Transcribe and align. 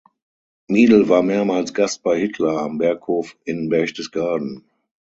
Miedl 0.67 1.09
war 1.09 1.21
mehrmals 1.21 1.75
Gast 1.75 2.01
bei 2.01 2.17
Hitler 2.19 2.57
am 2.57 2.79
Berghof 2.79 3.37
in 3.45 3.69
Berchtesgaden. 3.69 4.67